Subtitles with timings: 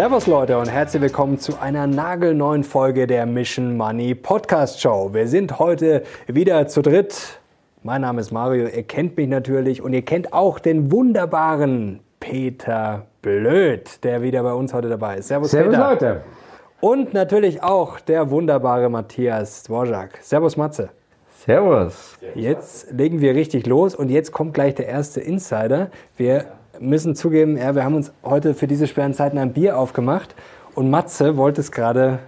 [0.00, 5.10] Servus Leute und herzlich willkommen zu einer nagelneuen Folge der Mission Money Podcast Show.
[5.12, 7.38] Wir sind heute wieder zu dritt.
[7.82, 13.08] Mein Name ist Mario, ihr kennt mich natürlich und ihr kennt auch den wunderbaren Peter
[13.20, 15.28] Blöd, der wieder bei uns heute dabei ist.
[15.28, 15.90] Servus, Servus Peter.
[15.90, 16.20] Leute.
[16.80, 20.18] Und natürlich auch der wunderbare Matthias Dvorak.
[20.22, 20.88] Servus Matze.
[21.44, 22.16] Servus.
[22.34, 25.90] Jetzt legen wir richtig los und jetzt kommt gleich der erste Insider.
[26.16, 26.46] Wir
[26.80, 30.34] müssen zugeben, ja, wir haben uns heute für diese schweren Zeiten ein Bier aufgemacht
[30.74, 32.20] und Matze wollte es gerade,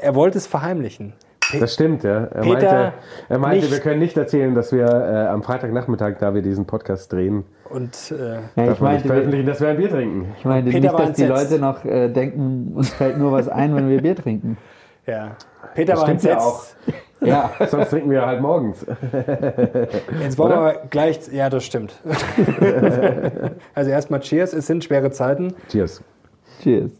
[0.00, 1.12] er wollte es verheimlichen.
[1.58, 2.24] Das stimmt, ja.
[2.24, 2.92] Er Peter meinte,
[3.28, 7.10] er meinte wir können nicht erzählen, dass wir äh, am Freitagnachmittag, da wir diesen Podcast
[7.12, 10.34] drehen, und äh, ja, ich meinte, veröffentlichen, dass wir ein Bier trinken.
[10.38, 13.74] Ich meine Peter nicht, dass die Leute noch äh, denken, uns fällt nur was ein,
[13.74, 14.56] wenn wir Bier trinken.
[15.06, 15.36] Ja,
[15.74, 16.64] Peter das war stimmt ja auch.
[17.20, 18.84] Ja, sonst trinken wir halt morgens.
[20.20, 20.64] Jetzt wollen Oder?
[20.64, 21.20] wir gleich.
[21.32, 21.94] Ja, das stimmt.
[23.74, 25.54] also erstmal Cheers, es sind schwere Zeiten.
[25.68, 26.02] Cheers.
[26.62, 26.92] Cheers.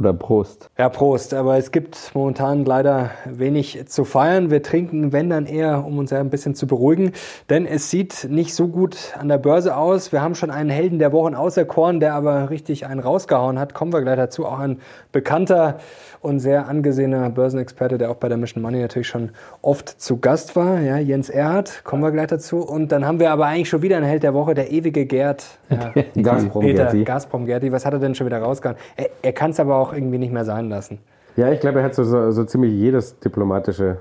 [0.00, 0.70] Oder Prost.
[0.78, 1.34] Ja, Prost.
[1.34, 4.50] Aber es gibt momentan leider wenig zu feiern.
[4.50, 7.12] Wir trinken, wenn dann eher, um uns ja ein bisschen zu beruhigen.
[7.50, 10.10] Denn es sieht nicht so gut an der Börse aus.
[10.10, 13.74] Wir haben schon einen Helden der Wochen auserkoren, der aber richtig einen rausgehauen hat.
[13.74, 14.46] Kommen wir gleich dazu.
[14.46, 14.80] Auch ein
[15.12, 15.80] bekannter
[16.22, 19.30] und sehr angesehener Börsenexperte, der auch bei der Mission Money natürlich schon
[19.62, 20.80] oft zu Gast war.
[20.80, 22.58] Ja, Jens Erhardt, kommen wir gleich dazu.
[22.58, 25.44] Und dann haben wir aber eigentlich schon wieder einen Held der Woche, der ewige Gerd.
[25.70, 27.04] Ja, Gazprom Peter, Gerti.
[27.04, 27.72] Gazprom Gerti.
[27.72, 28.78] Was hat er denn schon wieder rausgehauen?
[28.96, 30.98] Er, er kann es aber auch irgendwie nicht mehr sein lassen.
[31.36, 33.98] Ja, ich glaube, er hat so, so, so ziemlich jedes diplomatische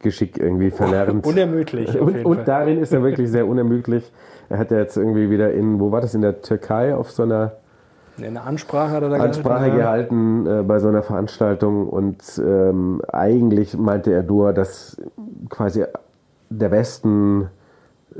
[0.00, 1.26] Geschick irgendwie verlernt.
[1.26, 1.98] unermüdlich.
[1.98, 4.12] Und, und darin ist er wirklich sehr unermüdlich.
[4.48, 7.22] Er hat ja jetzt irgendwie wieder in, wo war das, in der Türkei auf so
[7.22, 7.52] einer
[8.26, 13.00] eine Ansprache hat er da Ansprache gehalten, gehalten äh, bei so einer Veranstaltung und ähm,
[13.12, 14.96] eigentlich meinte er nur, dass
[15.48, 15.84] quasi
[16.50, 17.48] der Westen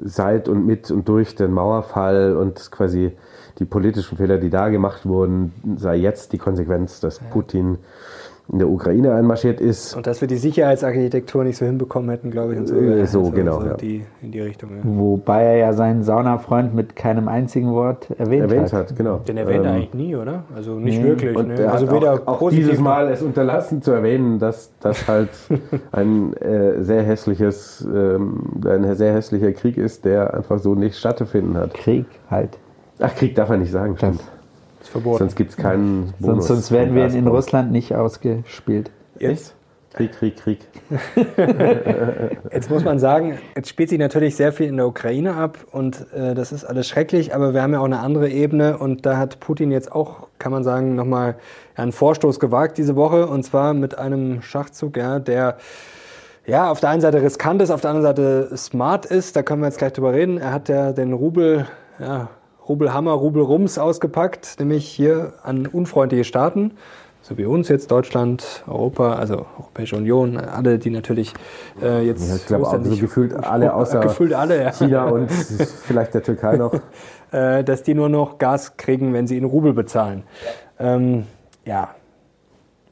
[0.00, 3.16] seit und mit und durch den Mauerfall und quasi
[3.58, 7.26] die politischen Fehler, die da gemacht wurden, sei jetzt die Konsequenz, dass ja.
[7.30, 7.78] Putin
[8.50, 9.94] in der Ukraine einmarschiert ist.
[9.94, 12.60] Und dass wir die Sicherheitsarchitektur nicht so hinbekommen hätten, glaube ich.
[12.60, 13.60] Und so, äh, so also, genau.
[13.60, 13.74] So ja.
[13.74, 14.70] die, in die Richtung.
[14.70, 14.76] Ja.
[14.84, 18.90] Wobei er ja seinen Saunafreund mit keinem einzigen Wort erwähnt, erwähnt hat.
[18.90, 18.96] hat.
[18.96, 19.18] genau.
[19.18, 20.44] Den erwähnt er ähm, eigentlich nie, oder?
[20.54, 21.08] Also nicht nee.
[21.08, 21.36] wirklich.
[21.36, 21.70] Und ne?
[21.70, 25.30] Also weder auch, auch dieses Mal es unterlassen zu erwähnen, dass das halt
[25.92, 31.54] ein äh, sehr hässliches, ähm, ein sehr hässlicher Krieg ist, der einfach so nicht stattzufinden
[31.58, 31.74] hat.
[31.74, 32.58] Krieg halt.
[33.00, 34.22] Ach, Krieg darf er nicht sagen, stimmt.
[34.80, 35.18] Ist verboten.
[35.18, 36.46] Sonst gibt es keinen Bonus.
[36.46, 38.90] Sonst, sonst werden wir in Russland nicht ausgespielt.
[39.18, 39.54] Jetzt?
[39.92, 40.60] Krieg, Krieg, Krieg.
[42.52, 46.06] jetzt muss man sagen, jetzt spielt sich natürlich sehr viel in der Ukraine ab und
[46.14, 49.16] äh, das ist alles schrecklich, aber wir haben ja auch eine andere Ebene und da
[49.16, 51.36] hat Putin jetzt auch, kann man sagen, nochmal
[51.74, 55.56] einen Vorstoß gewagt diese Woche und zwar mit einem Schachzug, ja, der
[56.46, 59.36] ja, auf der einen Seite riskant ist, auf der anderen Seite smart ist.
[59.36, 60.38] Da können wir jetzt gleich drüber reden.
[60.38, 61.66] Er hat ja den Rubel
[61.98, 62.30] ja,
[62.68, 66.72] Rubelhammer, Rubelrums ausgepackt, nämlich hier an unfreundliche Staaten,
[67.22, 71.34] so wie uns jetzt, Deutschland, Europa, also Europäische Union, alle, die natürlich
[71.82, 72.28] äh, jetzt.
[72.28, 74.72] Ja, ich glaube auch so gefühlt alle außer gefühlt alle, ja.
[74.72, 76.72] China und vielleicht der Türkei noch.
[77.32, 80.22] äh, dass die nur noch Gas kriegen, wenn sie in Rubel bezahlen.
[80.78, 81.24] Ähm,
[81.64, 81.90] ja,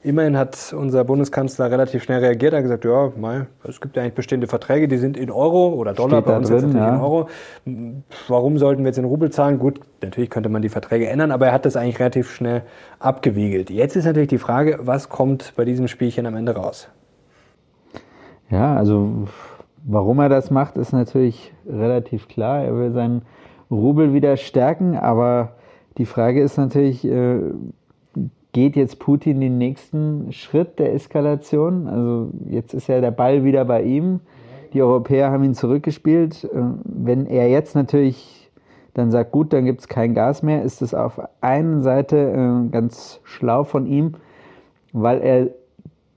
[0.06, 2.52] Immerhin hat unser Bundeskanzler relativ schnell reagiert.
[2.52, 5.70] Er hat gesagt, ja, mal, es gibt ja eigentlich bestehende Verträge, die sind in Euro
[5.70, 6.94] oder Dollar, Steht bei uns drin, jetzt ja.
[6.94, 7.28] in Euro.
[8.28, 9.58] Warum sollten wir jetzt in Rubel zahlen?
[9.58, 12.62] Gut, natürlich könnte man die Verträge ändern, aber er hat das eigentlich relativ schnell
[13.00, 13.68] abgewiegelt.
[13.68, 16.88] Jetzt ist natürlich die Frage, was kommt bei diesem Spielchen am Ende raus?
[18.48, 19.26] Ja, also
[19.82, 22.62] warum er das macht, ist natürlich relativ klar.
[22.62, 23.22] Er will seinen
[23.72, 25.56] Rubel wieder stärken, aber
[25.98, 27.40] die Frage ist natürlich, äh,
[28.56, 31.86] geht jetzt Putin den nächsten Schritt der Eskalation?
[31.86, 34.20] Also jetzt ist ja der Ball wieder bei ihm.
[34.72, 36.44] Die Europäer haben ihn zurückgespielt.
[36.44, 38.50] Äh, wenn er jetzt natürlich
[38.94, 42.70] dann sagt, gut, dann gibt es kein Gas mehr, ist es auf einer Seite äh,
[42.70, 44.14] ganz schlau von ihm,
[44.94, 45.48] weil er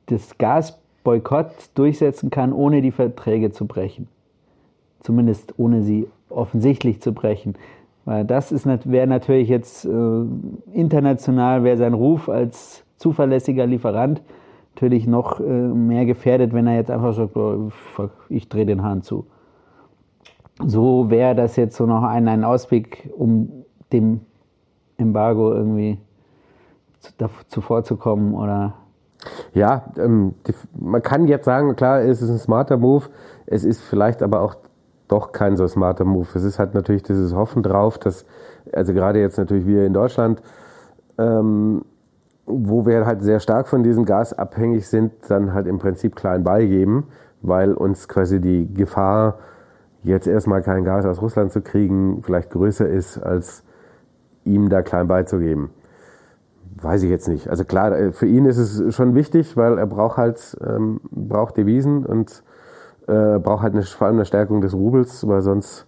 [0.05, 4.07] das Gasboykott durchsetzen kann, ohne die Verträge zu brechen.
[5.01, 7.55] Zumindest ohne sie offensichtlich zu brechen.
[8.09, 10.23] Weil das wäre natürlich jetzt äh,
[10.73, 14.23] international, wäre sein Ruf als zuverlässiger Lieferant
[14.73, 17.69] natürlich noch äh, mehr gefährdet, wenn er jetzt einfach sagt, oh,
[18.29, 19.27] ich drehe den Hahn zu.
[20.65, 23.63] So wäre das jetzt so noch ein, ein Ausweg, um
[23.93, 24.21] dem
[24.97, 25.99] Embargo irgendwie
[27.01, 27.11] zu,
[27.47, 28.73] zuvorzukommen oder
[29.53, 33.05] ja, ähm, die, man kann jetzt sagen, klar, es ist ein smarter Move.
[33.45, 34.55] Es ist vielleicht aber auch
[35.09, 36.27] doch kein so smarter Move.
[36.35, 38.25] Es ist halt natürlich dieses Hoffen drauf, dass,
[38.71, 40.41] also gerade jetzt natürlich wir in Deutschland,
[41.17, 41.83] ähm,
[42.45, 46.43] wo wir halt sehr stark von diesem Gas abhängig sind, dann halt im Prinzip klein
[46.43, 47.07] beigeben,
[47.41, 49.39] weil uns quasi die Gefahr,
[50.03, 53.63] jetzt erstmal kein Gas aus Russland zu kriegen, vielleicht größer ist, als
[54.45, 55.71] ihm da klein beizugeben.
[56.81, 57.49] weiß ich jetzt nicht.
[57.49, 61.57] Also klar, äh, für ihn ist es schon wichtig, weil er braucht halt ähm, braucht
[61.57, 62.43] Devisen und
[63.09, 65.85] äh, braucht halt eine, vor allem eine Stärkung des Rubels, weil sonst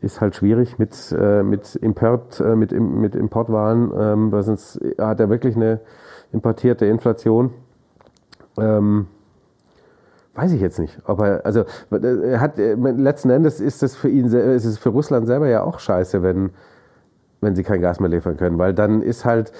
[0.00, 5.20] ist halt schwierig mit, äh, mit, Import, äh, mit, mit Importwaren, ähm, weil sonst hat
[5.20, 5.80] er wirklich eine
[6.32, 7.50] importierte Inflation.
[8.58, 9.06] Ähm,
[10.34, 10.98] weiß ich jetzt nicht.
[11.04, 14.90] Ob er, also er hat, äh, letzten Endes ist es für ihn, ist es für
[14.90, 16.50] Russland selber ja auch scheiße, wenn,
[17.40, 19.52] wenn sie kein Gas mehr liefern können, weil dann ist halt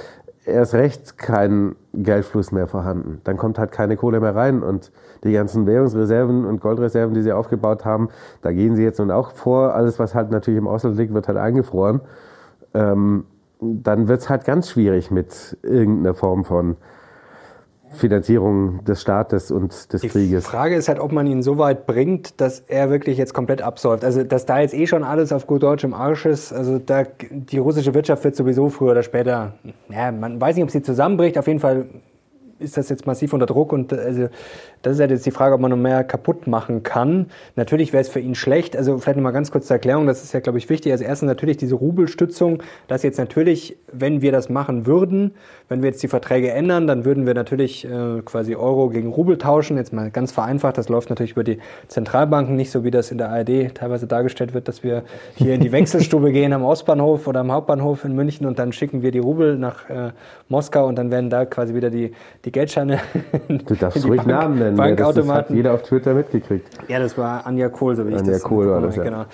[0.48, 3.20] erst recht kein Geldfluss mehr vorhanden.
[3.24, 4.90] Dann kommt halt keine Kohle mehr rein und
[5.24, 8.08] die ganzen Währungsreserven und Goldreserven, die sie aufgebaut haben,
[8.42, 9.74] da gehen sie jetzt nun auch vor.
[9.74, 12.00] Alles, was halt natürlich im Ausland liegt, wird halt eingefroren.
[12.74, 13.24] Ähm,
[13.60, 16.76] dann wird es halt ganz schwierig mit irgendeiner Form von
[17.92, 20.44] Finanzierung des Staates und des die Krieges.
[20.44, 23.62] Die Frage ist halt, ob man ihn so weit bringt, dass er wirklich jetzt komplett
[23.62, 24.04] absäuft.
[24.04, 26.52] Also, dass da jetzt eh schon alles auf gut Deutsch im Arsch ist.
[26.52, 29.54] Also, da, die russische Wirtschaft wird sowieso früher oder später,
[29.88, 31.38] ja, man weiß nicht, ob sie zusammenbricht.
[31.38, 31.86] Auf jeden Fall
[32.58, 34.28] ist das jetzt massiv unter Druck und also
[34.82, 37.26] das ist halt jetzt die Frage, ob man noch mehr kaputt machen kann.
[37.56, 38.76] Natürlich wäre es für ihn schlecht.
[38.76, 40.92] Also vielleicht nochmal ganz kurz zur Erklärung, das ist ja, glaube ich, wichtig.
[40.92, 45.32] Also erstens natürlich diese Rubelstützung, dass jetzt natürlich, wenn wir das machen würden,
[45.68, 49.36] wenn wir jetzt die Verträge ändern, dann würden wir natürlich äh, quasi Euro gegen Rubel
[49.36, 49.76] tauschen.
[49.76, 51.58] Jetzt mal ganz vereinfacht, das läuft natürlich über die
[51.88, 55.02] Zentralbanken, nicht so wie das in der ARD teilweise dargestellt wird, dass wir
[55.34, 59.02] hier in die Wechselstube gehen am Ostbahnhof oder am Hauptbahnhof in München und dann schicken
[59.02, 60.12] wir die Rubel nach äh,
[60.48, 62.12] Moskau und dann werden da quasi wieder die,
[62.44, 63.00] die Geldscheine.
[63.48, 64.76] Du darfst ruhig Bank, Namen nennen.
[64.76, 65.26] Bankautomaten.
[65.26, 66.68] Das hat jeder auf Twitter mitgekriegt.
[66.88, 69.02] Ja, das war Anja Kohl, so wie Anja ich das Kohl war das, ja.
[69.02, 69.24] genau.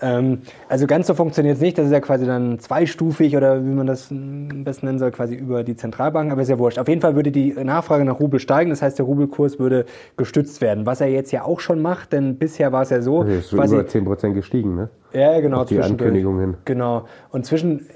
[0.00, 0.38] Ähm,
[0.68, 1.78] also ganz so funktioniert es nicht.
[1.78, 5.34] Das ist ja quasi dann zweistufig oder wie man das am besten nennen soll, quasi
[5.34, 6.78] über die Zentralbank, aber ist ja wurscht.
[6.78, 9.86] Auf jeden Fall würde die Nachfrage nach Rubel steigen, das heißt, der Rubelkurs würde
[10.16, 13.20] gestützt werden, was er jetzt ja auch schon macht, denn bisher war es ja so.
[13.20, 14.88] Okay, ist quasi, über 10% gestiegen, ne?
[15.12, 15.62] Ja, genau.
[15.62, 16.54] Auf die Ankündigung hin.
[16.64, 17.04] Genau.
[17.30, 17.86] Und zwischen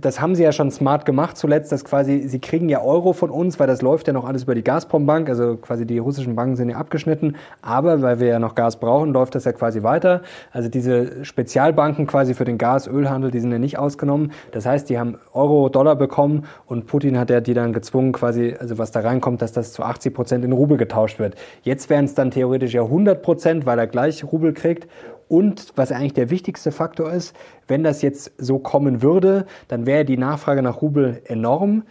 [0.00, 3.30] das haben sie ja schon smart gemacht zuletzt, dass quasi, sie kriegen ja Euro von
[3.30, 6.56] uns, weil das läuft ja noch alles über die Gazprom-Bank, also quasi die russischen Banken
[6.56, 10.22] sind ja abgeschnitten, aber weil wir ja noch Gas brauchen, läuft das ja quasi weiter.
[10.52, 14.32] Also diese Spezialbanken quasi für den Gas-, Ölhandel, die sind ja nicht ausgenommen.
[14.50, 18.54] Das heißt, die haben Euro, Dollar bekommen und Putin hat ja die dann gezwungen, quasi,
[18.58, 21.34] also was da reinkommt, dass das zu 80 Prozent in Rubel getauscht wird.
[21.62, 24.86] Jetzt wären es dann theoretisch ja 100 Prozent, weil er gleich Rubel kriegt
[25.32, 27.34] und was eigentlich der wichtigste Faktor ist,
[27.66, 31.84] wenn das jetzt so kommen würde, dann wäre die Nachfrage nach Rubel enorm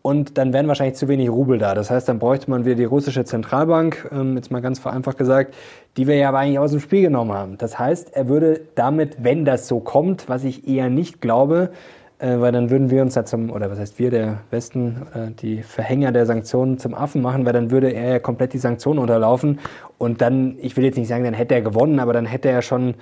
[0.00, 1.74] und dann wären wahrscheinlich zu wenig Rubel da.
[1.74, 5.54] Das heißt, dann bräuchte man wieder die russische Zentralbank, ähm, jetzt mal ganz vereinfacht gesagt,
[5.98, 7.58] die wir ja aber eigentlich aus dem Spiel genommen haben.
[7.58, 11.72] Das heißt, er würde damit, wenn das so kommt, was ich eher nicht glaube,
[12.18, 15.30] äh, weil dann würden wir uns ja zum, oder was heißt wir, der Westen, äh,
[15.32, 18.98] die Verhänger der Sanktionen zum Affen machen, weil dann würde er ja komplett die Sanktionen
[18.98, 19.58] unterlaufen
[19.98, 22.62] und dann, ich will jetzt nicht sagen, dann hätte er gewonnen, aber dann hätte er
[22.62, 22.94] schon,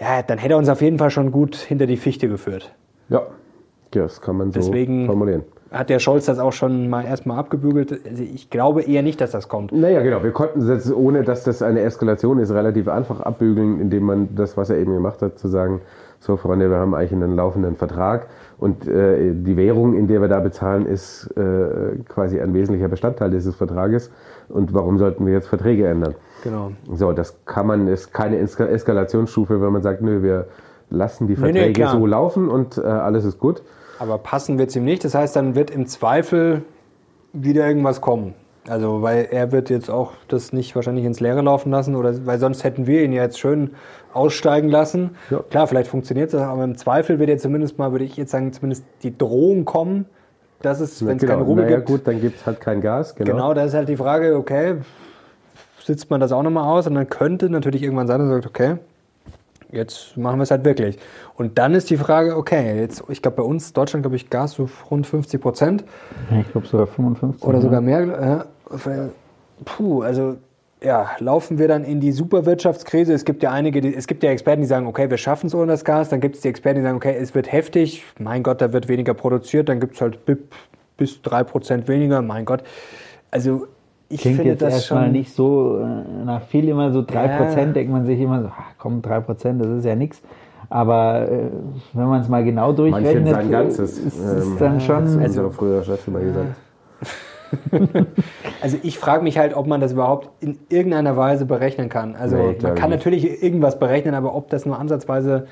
[0.00, 2.72] ja, dann hätte er uns auf jeden Fall schon gut hinter die Fichte geführt.
[3.08, 3.22] Ja,
[3.90, 5.42] das kann man so Deswegen formulieren.
[5.72, 7.98] Hat der Scholz das auch schon mal erstmal abgebügelt?
[8.06, 9.72] Also ich glaube eher nicht, dass das kommt.
[9.72, 10.22] Naja, genau.
[10.22, 14.34] Wir konnten es jetzt, ohne dass das eine Eskalation ist, relativ einfach abbügeln, indem man
[14.34, 15.80] das, was er eben gemacht hat, zu sagen,
[16.22, 20.28] so, Freunde, wir haben eigentlich einen laufenden Vertrag und äh, die Währung, in der wir
[20.28, 24.08] da bezahlen, ist äh, quasi ein wesentlicher Bestandteil dieses Vertrages.
[24.48, 26.14] Und warum sollten wir jetzt Verträge ändern?
[26.44, 26.70] Genau.
[26.92, 30.46] So, das kann man, ist keine Eskalationsstufe, wenn man sagt, nö, wir
[30.90, 33.60] lassen die Verträge nee, nee, so laufen und äh, alles ist gut.
[33.98, 35.04] Aber passen wird es ihm nicht.
[35.04, 36.62] Das heißt, dann wird im Zweifel
[37.32, 38.34] wieder irgendwas kommen.
[38.68, 42.38] Also, weil er wird jetzt auch das nicht wahrscheinlich ins Leere laufen lassen, oder weil
[42.38, 43.72] sonst hätten wir ihn ja jetzt schön
[44.12, 45.16] aussteigen lassen.
[45.30, 45.40] Ja.
[45.50, 48.52] Klar, vielleicht funktioniert es, aber im Zweifel wird jetzt zumindest mal, würde ich jetzt sagen,
[48.52, 50.06] zumindest die Drohung kommen,
[50.60, 51.34] dass es, wenn es genau.
[51.34, 51.88] keine Rubel naja, gibt.
[51.88, 53.16] gut, dann gibt es halt kein Gas.
[53.16, 53.32] Genau.
[53.32, 54.76] genau, da ist halt die Frage, okay,
[55.80, 58.46] sitzt man das auch nochmal aus und dann könnte natürlich irgendwann sein, dass man sagt,
[58.46, 58.76] okay,
[59.72, 60.98] jetzt machen wir es halt wirklich.
[61.36, 64.52] Und dann ist die Frage, okay, jetzt, ich glaube bei uns, Deutschland, glaube ich, Gas
[64.52, 65.84] so rund 50 Prozent.
[66.40, 67.42] Ich glaube sogar 55.
[67.42, 67.62] Oder ja.
[67.62, 68.46] sogar mehr.
[68.70, 69.08] Äh,
[69.64, 70.36] puh, also
[70.82, 73.12] ja, laufen wir dann in die Superwirtschaftskrise.
[73.12, 75.54] Es gibt ja einige, die, es gibt ja Experten, die sagen, okay, wir schaffen es
[75.54, 76.08] ohne das Gas.
[76.08, 78.04] Dann gibt es die Experten, die sagen, okay, es wird heftig.
[78.18, 79.68] Mein Gott, da wird weniger produziert.
[79.68, 80.54] Dann gibt es halt BIP
[80.96, 82.20] bis 3% weniger.
[82.22, 82.64] Mein Gott.
[83.30, 83.68] Also
[84.12, 87.56] ich Klingt finde jetzt das erstmal schon nicht so, äh, nach viel immer so 3%,
[87.56, 87.64] ja.
[87.66, 90.22] denkt man sich immer so, ach, komm, 3%, das ist ja nichts.
[90.68, 91.48] Aber äh,
[91.94, 95.04] wenn man es mal genau durchrechnet, sein Ganzes, ist es ähm, dann schon...
[95.04, 96.56] Das also früher Chef immer gesagt.
[98.62, 102.14] also ich frage mich halt, ob man das überhaupt in irgendeiner Weise berechnen kann.
[102.16, 102.98] Also nee, man kann nicht.
[102.98, 105.46] natürlich irgendwas berechnen, aber ob das nur ansatzweise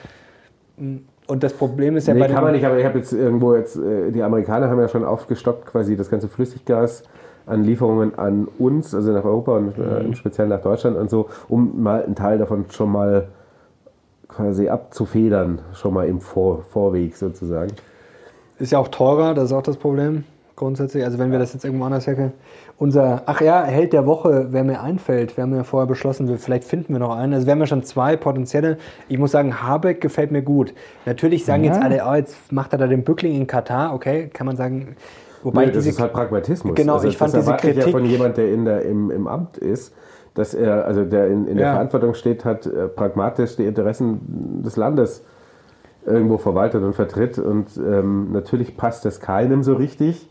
[0.76, 3.12] hm, und das Problem ist ja nee, bei kann man nicht, aber ich habe jetzt
[3.12, 7.04] irgendwo jetzt, äh, die Amerikaner haben ja schon aufgestockt quasi das ganze Flüssiggas
[7.50, 10.14] an Lieferungen an uns, also nach Europa und äh, mhm.
[10.14, 13.28] speziell nach Deutschland und so, um mal einen Teil davon schon mal
[14.28, 17.72] quasi abzufedern, schon mal im Vor Vorweg sozusagen.
[18.58, 20.24] Ist ja auch teurer, das ist auch das Problem
[20.60, 21.02] grundsätzlich.
[21.02, 22.32] Also wenn wir das jetzt irgendwo anders herkennen.
[22.78, 25.36] Unser, ach ja, Held der Woche, wer mir einfällt.
[25.36, 27.34] Wir haben ja vorher beschlossen, wir, vielleicht finden wir noch einen.
[27.34, 28.78] Also wir haben ja schon zwei potenzielle.
[29.08, 30.72] Ich muss sagen, Habeck gefällt mir gut.
[31.06, 31.72] Natürlich sagen Ja.
[31.72, 33.94] jetzt alle, oh, jetzt macht er da den Bückling in Katar.
[33.94, 34.96] Okay, kann man sagen.
[35.42, 36.74] Wobei Nee, das diese, ist halt Pragmatismus.
[36.74, 39.10] Genau, also ich fand das diese ich ja Kritik- von jemand, der in der, im,
[39.10, 39.94] im Amt ist,
[40.34, 41.72] dass er, also der in, in der Ja.
[41.72, 45.24] Verantwortung steht, hat äh, pragmatisch die Interessen des Landes
[46.06, 47.38] irgendwo verwaltet und vertritt.
[47.38, 50.28] Und ähm, natürlich passt das keinem so richtig.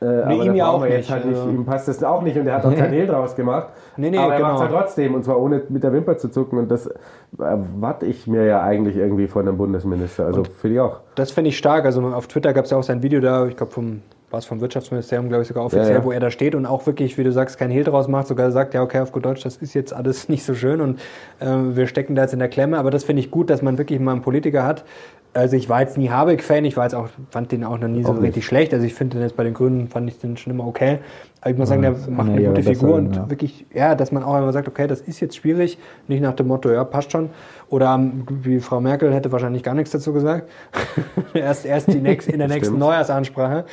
[0.00, 1.38] Äh, aber ihm ja auch nicht, Halt nicht.
[1.38, 3.68] also- Ihm passt das auch nicht und er hat auch kein Hehl draus gemacht.
[3.96, 4.52] Nee, nee, aber er genau.
[4.52, 6.58] macht es ja trotzdem und zwar ohne mit der Wimper zu zucken.
[6.58, 6.90] Und das
[7.38, 10.26] erwarte ich mir ja eigentlich irgendwie von einem Bundesminister.
[10.26, 11.00] Also finde ich auch.
[11.14, 11.86] Das finde ich stark.
[11.86, 14.44] Also auf Twitter gab es ja auch sein Video da, ich glaube vom war es
[14.44, 16.04] vom Wirtschaftsministerium, glaube ich, sogar offiziell, Ja, ja.
[16.04, 18.50] wo er da steht und auch wirklich, wie du sagst, kein Hehl draus macht, sogar
[18.50, 21.00] sagt, ja, okay, auf gut Deutsch, das ist jetzt alles nicht so schön und
[21.40, 22.78] äh, wir stecken da jetzt in der Klemme.
[22.78, 24.84] Aber das finde ich gut, dass man wirklich mal einen Politiker hat.
[25.32, 28.02] Also ich war jetzt nie Habeck-Fan, ich war jetzt auch, fand den auch noch nie
[28.02, 28.22] so Auch nicht.
[28.24, 28.72] richtig schlecht.
[28.72, 30.98] Also ich finde den jetzt bei den Grünen, fand ich den schon immer okay.
[31.46, 33.30] Aber ich muss sagen, der macht eine gute Figur werden, und ja.
[33.30, 36.48] wirklich, ja, dass man auch einmal sagt, okay, das ist jetzt schwierig, nicht nach dem
[36.48, 37.30] Motto, ja, passt schon.
[37.68, 40.50] Oder ähm, wie Frau Merkel hätte wahrscheinlich gar nichts dazu gesagt.
[41.34, 42.76] erst erst die nächst, in der nächsten.
[42.80, 43.64] Neujahrsansprache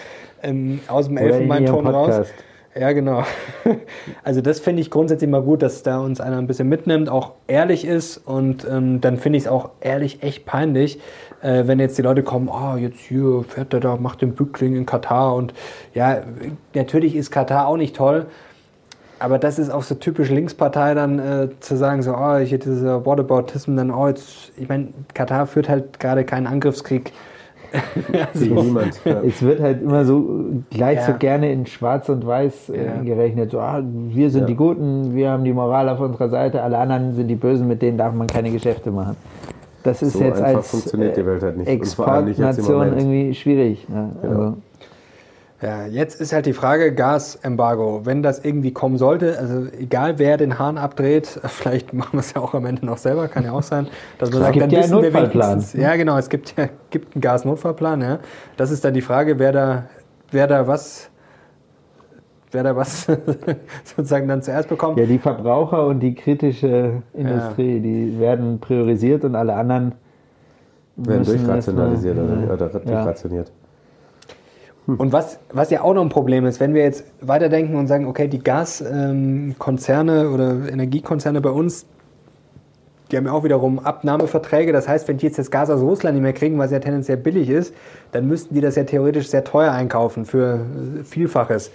[0.44, 2.28] ähm, aus dem Elfenbeinturm raus.
[2.80, 3.24] Ja, genau.
[4.24, 7.32] Also das finde ich grundsätzlich mal gut, dass da uns einer ein bisschen mitnimmt, auch
[7.48, 11.00] ehrlich ist und ähm, dann finde ich es auch ehrlich echt peinlich,
[11.44, 14.76] äh, wenn jetzt die Leute kommen, oh, jetzt hier fährt der da, macht den Bückling
[14.76, 15.54] in Katar und
[15.94, 16.18] ja,
[16.74, 18.26] natürlich ist Katar auch nicht toll,
[19.20, 23.06] aber das ist auch so typisch Linkspartei dann äh, zu sagen, so, oh, hier dieser
[23.06, 27.14] Whataboutism, dann, oh, jetzt, ich meine, Katar führt halt gerade keinen Angriffskrieg.
[28.36, 29.00] Gegen niemand.
[29.04, 29.22] Ja.
[29.22, 31.06] Es wird halt immer so gleich Ja.
[31.08, 33.02] so gerne in Schwarz und Weiß äh, Ja.
[33.02, 33.50] gerechnet.
[33.50, 34.48] So, ah, wir sind Ja.
[34.48, 37.82] die Guten, wir haben die Moral auf unserer Seite, alle anderen sind die Bösen, mit
[37.82, 39.16] denen darf man keine Geschäfte machen.
[39.84, 41.68] Das ist So jetzt einfach als funktioniert die Welt halt nicht.
[41.70, 43.02] äh, Und vor allem nicht jetzt im Exportnation Moment.
[43.02, 43.90] irgendwie schwierig.
[43.90, 44.10] Ne?
[44.22, 44.40] Genau.
[44.40, 44.58] Also,
[45.62, 50.36] Ja, jetzt ist halt die Frage, Gasembargo, wenn das irgendwie kommen sollte, also egal wer
[50.38, 53.54] den Hahn abdreht, vielleicht machen wir es ja auch am Ende noch selber, kann ja
[53.54, 53.88] auch sein,
[54.18, 56.54] dass man Es sagt, gibt dann ja einen wissen wir wenigstens- Ja, genau, es gibt
[56.58, 58.20] ja gibt einen Gasnotfallplan, ja.
[58.58, 59.84] Das ist dann die Frage, wer da,
[60.32, 61.10] wer da was,
[62.54, 63.08] wer da was
[63.84, 64.98] sozusagen dann zuerst bekommt.
[64.98, 69.94] ja, die Verbraucher und die kritische Industrie, die werden priorisiert und alle anderen
[70.96, 72.80] Werden durchrationalisiert erstmal- oder, oder ja.
[72.80, 73.52] durchrationiert.
[74.86, 78.06] Und was, was ja auch noch ein Problem ist, wenn wir jetzt weiterdenken und sagen,
[78.06, 81.86] okay, die Gaskonzerne oder Energiekonzerne bei uns,
[83.10, 84.74] die haben ja auch wiederum Abnahmeverträge.
[84.74, 87.18] Das heißt, wenn die jetzt das Gas aus Russland nicht mehr kriegen, was ja tendenziell
[87.18, 87.74] billig ist,
[88.12, 90.56] dann müssten die das ja theoretisch sehr teuer einkaufen für
[91.00, 91.72] äh, Vielfaches.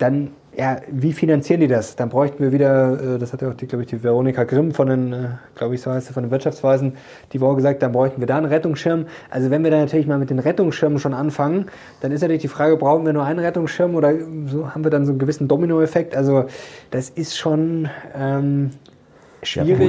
[0.00, 1.94] Dann, ja, wie finanzieren die das?
[1.94, 4.72] Dann bräuchten wir wieder, äh, das hat ja auch, die, glaube ich, die Veronika Grimm
[4.72, 5.16] von den, äh,
[5.54, 6.94] glaube ich, so heißt sie, von den Wirtschaftsweisen,
[7.34, 9.04] die Woche gesagt, dann bräuchten wir da einen Rettungsschirm.
[9.28, 11.66] Also wenn wir dann natürlich mal mit den Rettungsschirmen schon anfangen,
[12.00, 14.14] dann ist natürlich die Frage, brauchen wir nur einen Rettungsschirm oder
[14.46, 16.16] so haben wir dann so einen gewissen Dominoeffekt?
[16.16, 16.46] Also
[16.90, 18.70] das ist schon ähm,
[19.42, 19.80] schwierig.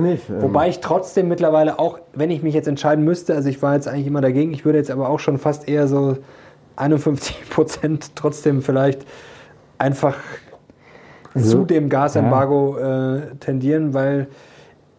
[0.00, 0.28] nicht.
[0.28, 3.74] Ähm, Wobei ich trotzdem mittlerweile auch, wenn ich mich jetzt entscheiden müsste, also ich war
[3.74, 6.18] jetzt eigentlich immer dagegen, ich würde jetzt aber auch schon fast eher so
[6.76, 9.06] 51 Prozent trotzdem vielleicht
[9.78, 10.16] einfach
[11.34, 14.28] Also, zu dem Gasembargo äh, tendieren, weil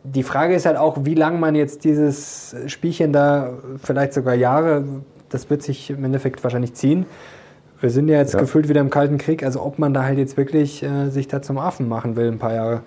[0.04, 3.50] die Frage ist halt auch, wie lange man jetzt dieses Spielchen da,
[3.84, 4.84] vielleicht sogar Jahre,
[5.30, 7.06] das wird sich im Endeffekt wahrscheinlich ziehen.
[7.82, 8.40] Wir sind ja jetzt Ja.
[8.40, 11.42] gefühlt wieder im Kalten Krieg, also ob man da halt jetzt wirklich äh, sich da
[11.42, 12.82] zum Affen machen will, ein paar Jahre.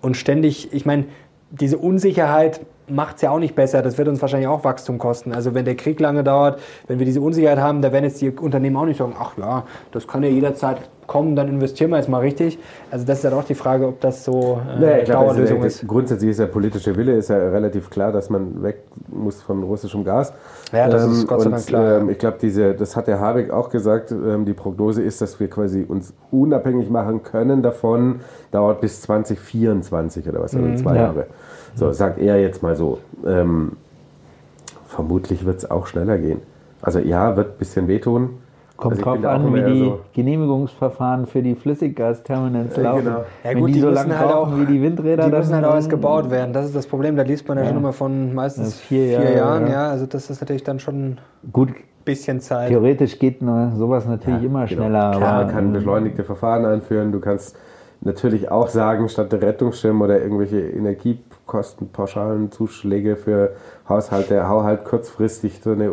[0.00, 1.04] Und ständig, ich meine,
[1.50, 3.80] diese Unsicherheit macht es ja auch nicht besser.
[3.82, 5.32] Das wird uns wahrscheinlich auch Wachstum kosten.
[5.32, 8.30] Also wenn der Krieg lange dauert, wenn wir diese Unsicherheit haben, da werden jetzt die
[8.30, 12.08] Unternehmen auch nicht sagen, ach ja, das kann ja jederzeit kommen, dann investieren wir jetzt
[12.08, 12.58] mal richtig.
[12.90, 15.62] Also das ist halt auch die Frage, ob das so äh, Nee, ich glaube, Dauerlösung
[15.62, 15.86] also, ist.
[15.86, 20.04] grundsätzlich ist der politische Wille ist ja relativ klar, dass man weg muss von russischem
[20.04, 20.32] Gas.
[20.72, 22.12] Ja, das ist Gott sei und, Dank klar, Ähm, ja.
[22.12, 24.10] ich glaube, diese, das hat der Habeck auch gesagt.
[24.12, 28.20] Ähm, die Prognose ist, dass wir quasi uns unabhängig machen können davon.
[28.50, 31.02] Dauert bis 2024 oder was, also Mhm, zwei ja.
[31.02, 31.26] Jahre.
[31.74, 32.98] So sagt er jetzt mal so.
[33.26, 33.72] Ähm,
[34.86, 36.40] vermutlich wird es auch schneller gehen.
[36.82, 38.30] Also ja, wird ein bisschen wehtun.
[38.76, 43.04] Kommt also drauf an, wie die so- Genehmigungsverfahren für die Flüssiggasterminals laufen.
[43.04, 43.18] genau.
[43.18, 45.54] Ja Wenn gut, die, die so lange halt brauchen auch- wie die Windräder, Die müssen
[45.54, 46.52] halt auch erst gebaut werden.
[46.52, 47.16] Das ist das Problem.
[47.16, 47.68] Da liest man ja, Ja.
[47.70, 49.66] schon immer von meistens Ja, vier vier, Jahre, Jahren.
[49.70, 49.88] ja.
[49.90, 51.18] Also das ist natürlich dann schon ein
[51.52, 51.68] Gut,
[52.04, 52.68] bisschen Zeit.
[52.68, 54.82] theoretisch geht sowas natürlich Ja, immer genau.
[54.82, 55.10] schneller.
[55.12, 57.12] Klar, man kann beschleunigte Verfahren einführen.
[57.12, 57.56] Du kannst
[58.00, 63.52] natürlich auch sagen, statt der Rettungsschirm oder irgendwelche Energiekostenpauschalen Zuschläge für
[63.88, 65.92] Haushalte, hau halt kurzfristig so eine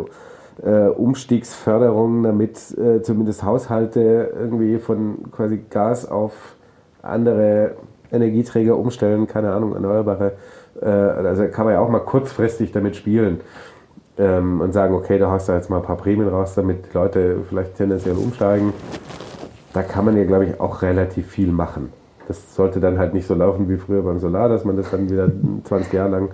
[0.64, 6.56] äh, Umstiegsförderung, damit äh, zumindest Haushalte irgendwie von quasi Gas auf
[7.02, 7.76] andere
[8.12, 10.34] Energieträger umstellen, keine Ahnung, erneuerbare.
[10.82, 13.42] Äh, also kann man ja auch mal kurzfristig damit spielen.
[14.18, 16.98] ähm, und sagen, okay, da hast du jetzt mal ein paar Prämien raus, damit die
[16.98, 18.74] Leute vielleicht tendenziell umsteigen.
[19.74, 21.92] Da kann man ja, glaube ich, auch relativ viel machen.
[22.28, 25.10] Das sollte dann halt nicht so laufen wie früher beim Solar, dass man das dann
[25.10, 25.30] wieder
[25.64, 26.30] 20 Jahre lang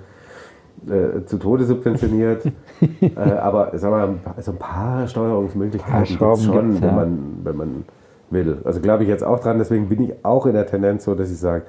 [0.90, 2.46] äh, zu Tode subventioniert.
[3.02, 6.82] äh, aber sag mal, also ein paar Steuerungsmöglichkeiten gibt es schon, ja.
[6.82, 7.86] wenn, man, wenn man
[8.30, 8.58] will.
[8.64, 11.32] Also glaube ich jetzt auch dran, deswegen bin ich auch in der Tendenz so, dass
[11.32, 11.64] ich sage,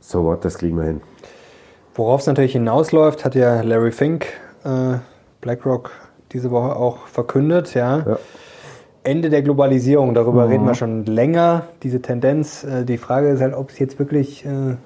[0.00, 1.00] so what, das kriegen wir hin.
[1.94, 4.26] Worauf es natürlich hinausläuft, hat ja Larry Fink,
[4.64, 4.98] äh,
[5.40, 5.90] BlackRock,
[6.32, 7.98] diese Woche auch verkündet, ja.
[7.98, 8.18] ja.
[9.04, 10.50] Ende der Globalisierung, darüber mhm.
[10.50, 12.64] reden wir schon länger, diese Tendenz.
[12.64, 14.76] Äh, die Frage ist halt, ob es jetzt wirklich äh,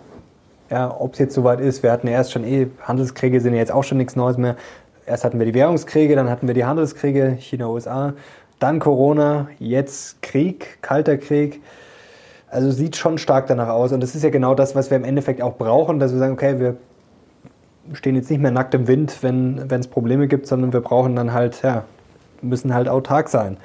[0.70, 1.82] ja, ob es jetzt soweit ist.
[1.82, 4.56] Wir hatten ja erst schon eh, Handelskriege sind ja jetzt auch schon nichts Neues mehr.
[5.06, 8.12] Erst hatten wir die Währungskriege, dann hatten wir die Handelskriege, China, USA,
[8.58, 11.62] dann Corona, jetzt Krieg, kalter Krieg.
[12.50, 13.92] Also sieht schon stark danach aus.
[13.92, 16.32] Und das ist ja genau das, was wir im Endeffekt auch brauchen, dass wir sagen,
[16.32, 16.76] okay, wir
[17.94, 21.32] stehen jetzt nicht mehr nackt im Wind, wenn es Probleme gibt, sondern wir brauchen dann
[21.32, 21.84] halt, ja,
[22.42, 23.56] müssen halt autark sein.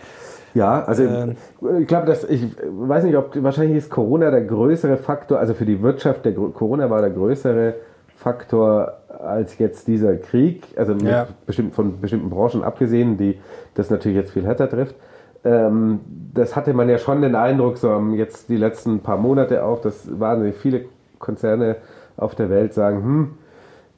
[0.54, 1.36] Ja, also ähm,
[1.80, 5.66] ich glaube, dass ich weiß nicht, ob wahrscheinlich ist Corona der größere Faktor, also für
[5.66, 7.76] die Wirtschaft, der Corona war der größere
[8.16, 11.28] Faktor als jetzt dieser Krieg, also ja.
[11.46, 13.40] bestimmt, von bestimmten Branchen abgesehen, die
[13.74, 14.96] das natürlich jetzt viel härter trifft.
[15.44, 16.00] Ähm,
[16.34, 20.08] das hatte man ja schon den Eindruck, so jetzt die letzten paar Monate auch, dass
[20.20, 20.86] wahnsinnig viele
[21.20, 21.78] Konzerne
[22.16, 23.32] auf der Welt sagen, hm,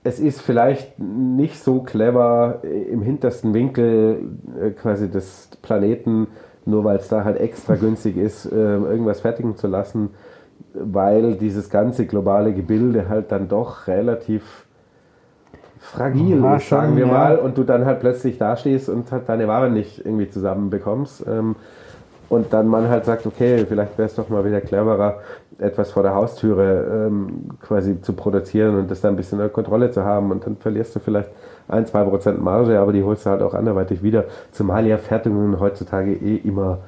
[0.06, 4.30] es ist vielleicht nicht so clever, im hintersten Winkel
[4.62, 6.28] äh, quasi des Planeten
[6.66, 10.10] nur weil es da halt extra günstig ist, äh, irgendwas fertigen zu lassen,
[10.74, 14.66] weil dieses ganze globale Gebilde halt dann doch relativ
[15.80, 17.12] fragil ja, ist, sagen wir ja.
[17.12, 21.26] mal, und du dann halt plötzlich dastehst und halt deine Ware nicht irgendwie zusammenbekommst.
[21.28, 21.56] Ähm,
[22.30, 25.20] und dann man halt sagt, okay, vielleicht wäre es doch mal wieder cleverer,
[25.60, 29.92] etwas vor der Haustüre ähm, quasi zu produzieren und das dann ein bisschen unter Kontrolle
[29.92, 31.30] zu haben und dann verlierst du vielleicht
[31.68, 35.60] ein, zwei Prozent Marge, aber die holst du halt auch anderweitig wieder, zumal ja Fertigungen
[35.60, 36.80] heutzutage eh immer,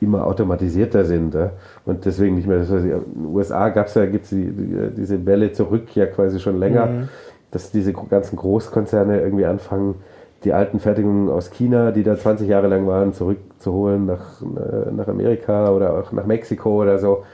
[0.00, 1.34] immer automatisierter sind.
[1.34, 1.50] Ja?
[1.86, 4.90] Und deswegen nicht mehr, das heißt, in den USA gab es ja, gibt's die, die,
[4.96, 7.08] diese Welle zurück ja quasi schon länger, mhm.
[7.50, 9.96] dass diese ganzen Großkonzerne irgendwie anfangen,
[10.44, 15.08] die alten Fertigungen aus China, die da 20 Jahre lang waren, zurückzuholen nach, äh, nach
[15.08, 17.24] Amerika oder auch nach Mexiko oder so.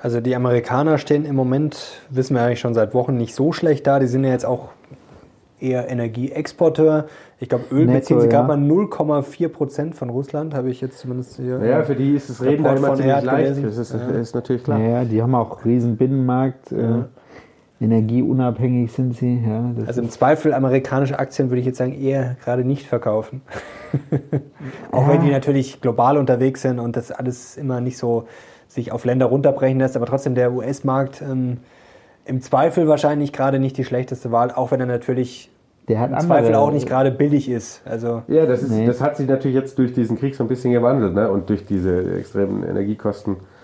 [0.00, 3.86] Also die Amerikaner stehen im Moment, wissen wir eigentlich schon seit Wochen, nicht so schlecht
[3.86, 3.98] da.
[3.98, 4.70] Die sind ja jetzt auch
[5.58, 7.06] eher Energieexporteur.
[7.40, 8.44] Ich glaube, Öl beziehen sie ja.
[8.44, 11.58] gerade mal 0,4 Prozent von Russland, habe ich jetzt zumindest hier.
[11.64, 13.64] Ja, für die ist das Reden da immer ziemlich leicht.
[13.64, 14.08] Das ist, ja.
[14.10, 14.78] ist, natürlich klar.
[14.78, 16.70] Ja, die haben auch riesen Binnenmarkt.
[16.70, 17.08] Äh, ja.
[17.80, 19.40] Energieunabhängig sind sie.
[19.46, 23.42] Ja, also im Zweifel amerikanische Aktien würde ich jetzt sagen eher gerade nicht verkaufen.
[24.92, 28.26] auch wenn die natürlich global unterwegs sind und das alles immer nicht so
[28.66, 31.58] sich auf Länder runterbrechen lässt, aber trotzdem der US-Markt ähm,
[32.24, 35.50] im Zweifel wahrscheinlich gerade nicht die schlechteste Wahl, auch wenn er natürlich
[35.88, 37.80] der hat im Zweifel auch nicht gerade billig ist.
[37.86, 38.86] Also ja, das, ist, nee.
[38.86, 41.30] das hat sich natürlich jetzt durch diesen Krieg so ein bisschen gewandelt ne?
[41.30, 43.57] und durch diese extremen Energiekostenpreiseanstiege.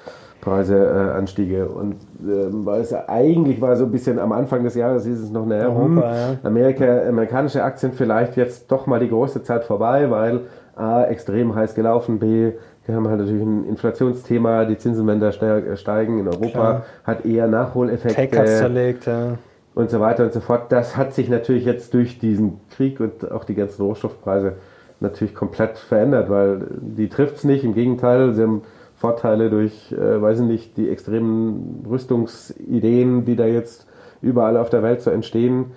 [0.47, 5.21] Äh, und ähm, weil es eigentlich war so ein bisschen am Anfang des Jahres ist
[5.21, 6.37] es noch eine Europa, ja.
[6.43, 10.43] Amerika, amerikanische Aktien vielleicht jetzt doch mal die große Zeit vorbei, weil
[10.77, 12.53] A, extrem heiß gelaufen, B,
[12.87, 16.85] wir haben halt natürlich ein Inflationsthema, die Zinsen werden da steigen in Europa, Klar.
[17.05, 18.29] hat eher Nachholeffekte.
[18.31, 19.39] Tech zerlegt, ja.
[19.75, 20.71] Und so weiter und so fort.
[20.71, 24.53] Das hat sich natürlich jetzt durch diesen Krieg und auch die ganzen Rohstoffpreise
[25.01, 27.65] natürlich komplett verändert, weil die trifft es nicht.
[27.65, 28.63] Im Gegenteil, sie haben
[29.05, 33.87] Vorteile durch, äh, weiß ich nicht, die extremen Rüstungsideen, die da jetzt
[34.23, 35.73] überall auf der Welt so entstehen.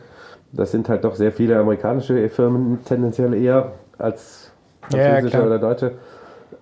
[0.53, 5.91] Das sind halt doch sehr viele amerikanische Firmen tendenziell eher als französische ja, oder deutsche.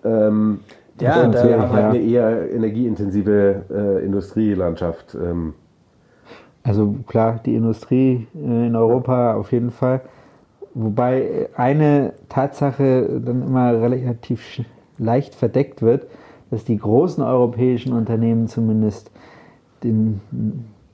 [0.04, 0.60] Ähm,
[1.00, 5.16] ja, und wir haben halt eine eher energieintensive äh, Industrielandschaft.
[5.16, 5.54] Ähm.
[6.64, 10.02] Also klar, die Industrie äh, in Europa auf jeden Fall.
[10.74, 14.62] Wobei eine Tatsache dann immer relativ
[14.98, 16.08] leicht verdeckt wird,
[16.56, 19.12] dass die großen europäischen Unternehmen zumindest
[19.84, 20.22] den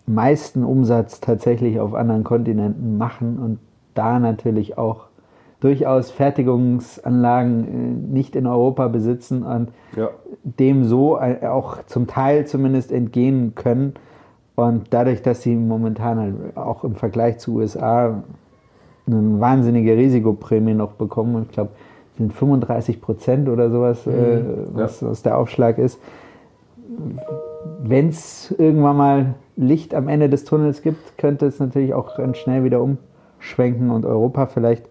[0.07, 3.59] meisten Umsatz tatsächlich auf anderen Kontinenten machen und
[3.93, 5.05] da natürlich auch
[5.59, 10.09] durchaus Fertigungsanlagen äh, nicht in Europa besitzen und ja.
[10.41, 13.93] dem so äh, auch zum Teil zumindest entgehen können.
[14.55, 18.23] Und dadurch, dass sie momentan halt auch im Vergleich zu USA
[19.05, 21.69] eine wahnsinnige Risikoprämie noch bekommen, ich glaube,
[22.17, 24.13] sind 35 Prozent oder sowas, mhm.
[24.13, 24.41] äh,
[24.73, 25.09] was, ja.
[25.09, 25.99] was der Aufschlag ist.
[27.83, 32.37] Wenn es irgendwann mal Licht am Ende des Tunnels gibt, könnte es natürlich auch ganz
[32.37, 34.87] schnell wieder umschwenken und Europa vielleicht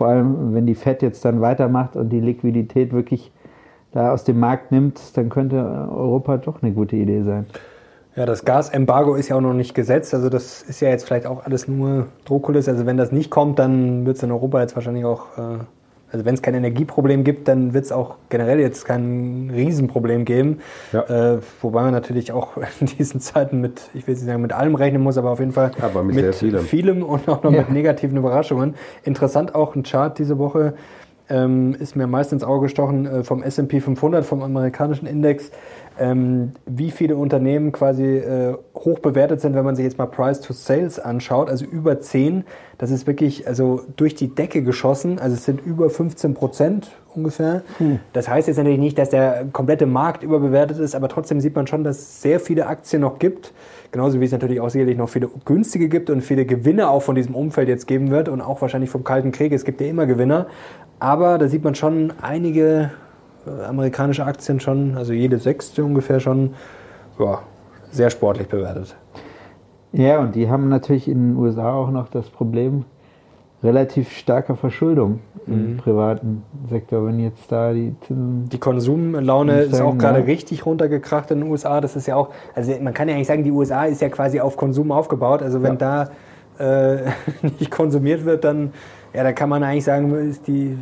[0.00, 3.30] vor allem, wenn die FED jetzt dann weitermacht und die Liquidität wirklich
[3.92, 7.44] da aus dem Markt nimmt, dann könnte Europa doch eine gute Idee sein.
[8.16, 10.14] Ja, das Gasembargo ist ja auch noch nicht gesetzt.
[10.14, 12.70] Also das ist ja jetzt vielleicht auch alles nur Drohkulisse.
[12.70, 15.58] Also wenn das nicht kommt, dann wird es in Europa jetzt wahrscheinlich auch, äh,
[16.12, 20.58] also wenn es kein Energieproblem gibt, dann wird es auch generell jetzt kein Riesenproblem geben.
[20.92, 21.34] Ja.
[21.34, 24.74] Äh, wobei man natürlich auch in diesen Zeiten mit, ich will nicht sagen mit allem
[24.74, 26.64] rechnen muss, aber auf jeden Fall aber mit, mit vielem.
[26.64, 27.02] vielem.
[27.02, 27.60] und auch noch ja.
[27.60, 28.74] mit negativen Überraschungen.
[29.04, 30.74] Interessant auch ein Chart diese Woche.
[31.28, 35.52] Ähm, ist mir meist ins Auge gestochen äh, vom S&P 500, vom amerikanischen Index
[36.00, 40.40] ähm, wie viele Unternehmen quasi äh, hoch bewertet sind, wenn man sich jetzt mal Price
[40.40, 42.44] to Sales anschaut, also über 10.
[42.78, 45.18] Das ist wirklich also durch die Decke geschossen.
[45.18, 47.62] Also es sind über 15 Prozent ungefähr.
[47.76, 48.00] Hm.
[48.14, 51.66] Das heißt jetzt natürlich nicht, dass der komplette Markt überbewertet ist, aber trotzdem sieht man
[51.66, 53.52] schon, dass es sehr viele Aktien noch gibt.
[53.92, 57.14] Genauso wie es natürlich auch sicherlich noch viele günstige gibt und viele Gewinne auch von
[57.14, 59.52] diesem Umfeld jetzt geben wird und auch wahrscheinlich vom Kalten Krieg.
[59.52, 60.46] Es gibt ja immer Gewinner.
[60.98, 62.90] Aber da sieht man schon einige
[63.66, 66.54] amerikanische Aktien schon, also jede sechste ungefähr schon,
[67.18, 67.40] ja,
[67.90, 68.96] sehr sportlich bewertet.
[69.92, 72.84] Ja, und die haben natürlich in den USA auch noch das Problem
[73.62, 75.76] relativ starker Verschuldung im mhm.
[75.76, 78.48] privaten Sektor, wenn jetzt da die Zinsen.
[78.48, 80.24] Die Konsumlaune ist auch gerade ja.
[80.24, 81.80] richtig runtergekracht in den USA.
[81.80, 84.40] Das ist ja auch, also man kann ja eigentlich sagen, die USA ist ja quasi
[84.40, 85.42] auf Konsum aufgebaut.
[85.42, 86.08] Also wenn ja.
[86.58, 87.10] da äh,
[87.42, 88.72] nicht konsumiert wird, dann
[89.12, 90.76] ja, da kann man eigentlich sagen, ist die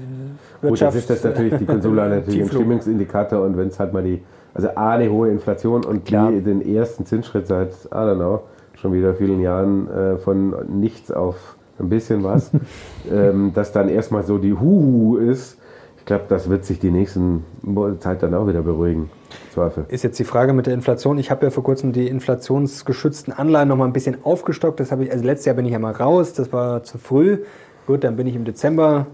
[0.61, 0.71] Wirtschaft.
[0.71, 4.03] Gut, das ist das natürlich, die Konsumlage natürlich ein Stimmungsindikator und wenn es halt mal
[4.03, 4.23] die,
[4.55, 6.31] also A, eine hohe Inflation und Klar.
[6.31, 8.43] B, den ersten Zinsschritt seit, I don't know,
[8.75, 12.51] schon wieder vielen Jahren äh, von nichts auf ein bisschen was,
[13.13, 15.59] ähm, dass dann erstmal so die Huhu ist.
[15.99, 17.45] Ich glaube, das wird sich die nächsten
[18.01, 19.11] Zeit dann auch wieder beruhigen.
[19.53, 19.85] Zweifel.
[19.89, 21.19] Ist jetzt die Frage mit der Inflation.
[21.19, 24.81] Ich habe ja vor kurzem die inflationsgeschützten Anleihen noch mal ein bisschen aufgestockt.
[24.81, 27.41] Das habe ich, also letztes Jahr bin ich ja mal raus, das war zu früh.
[27.89, 29.07] Gut, dann bin ich im Dezember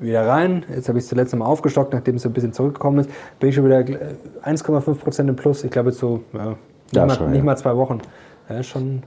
[0.00, 0.66] wieder rein.
[0.68, 3.10] Jetzt habe ich es zuletzt mal aufgestockt, nachdem es so ein bisschen zurückgekommen ist.
[3.40, 5.64] Bin ich schon wieder 1,5 Prozent im Plus.
[5.64, 6.58] Ich glaube, jetzt so ja, nicht,
[6.92, 7.44] ja, mal, schon, nicht ja.
[7.44, 8.02] mal zwei Wochen.
[8.50, 9.02] Ja, schon.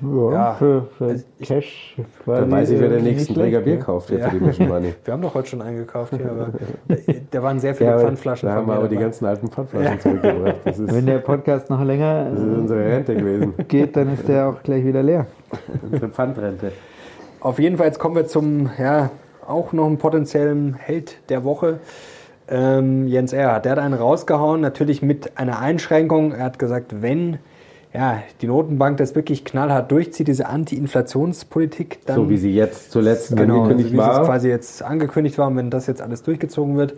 [0.00, 0.54] Ja, ja.
[0.54, 1.96] Für, für Cash.
[2.24, 4.94] Dann weiß ich, wer den nächsten Träger Bier kauft hier für die Mission Money.
[5.04, 6.52] Wir haben doch heute schon eingekauft hier, aber
[7.30, 8.48] da waren sehr viele ja, Pfandflaschen.
[8.48, 10.56] Da haben wir aber die ganzen alten Pfandflaschen zurückgebracht.
[10.64, 13.52] Wenn der Podcast noch länger das ist unsere Rente gewesen.
[13.68, 15.26] geht, dann ist der auch gleich wieder leer.
[15.82, 16.72] unsere Pfandrente.
[17.46, 19.10] Auf jeden Fall, jetzt kommen wir zum, ja,
[19.46, 21.78] auch noch einen potenziellen Held der Woche.
[22.48, 26.32] Ähm, Jens Erhard, der hat einen rausgehauen, natürlich mit einer Einschränkung.
[26.32, 27.38] Er hat gesagt, wenn
[27.94, 32.16] ja, die Notenbank das wirklich knallhart durchzieht, diese Anti-Inflationspolitik, dann.
[32.16, 34.24] So wie sie jetzt zuletzt genau, angekündigt so wie war.
[34.24, 36.94] quasi jetzt angekündigt war, und wenn das jetzt alles durchgezogen wird,